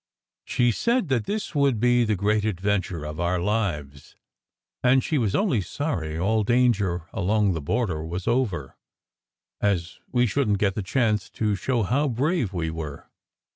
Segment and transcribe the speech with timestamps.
[0.45, 4.15] She said that this would be the great adventure of our lives,
[4.83, 8.77] and she was only sorry all danger along the bor der was over,
[9.61, 13.11] as we shouldn t get the chance to show how brave we were.